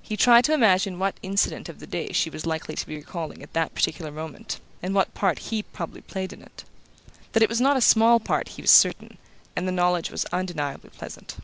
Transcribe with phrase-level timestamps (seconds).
[0.00, 3.42] He tried to imagine what incident of the day she was likely to be recalling
[3.42, 6.62] at that particular moment, and what part he probably played in it.
[7.32, 9.18] That it was not a small part he was certain,
[9.56, 11.36] and the knowledge was undeniably pleasant.